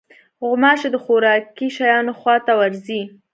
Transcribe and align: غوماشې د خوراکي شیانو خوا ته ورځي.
غوماشې 0.45 0.87
د 0.91 0.95
خوراکي 1.03 1.67
شیانو 1.77 2.13
خوا 2.19 2.35
ته 2.45 2.53
ورځي. 2.59 3.01